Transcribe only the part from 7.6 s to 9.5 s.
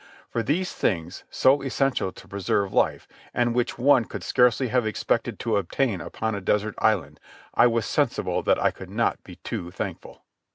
was sensible that I could not be